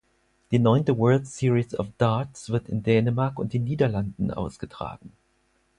Die 0.49 0.57
neunte 0.57 0.97
World 0.97 1.27
Series 1.27 1.75
of 1.77 1.85
Darts 1.99 2.49
wird 2.49 2.67
in 2.69 2.81
Dänemark 2.81 3.37
und 3.37 3.53
den 3.53 3.65
Niederlanden 3.65 4.31
ausgetragen. 4.31 5.11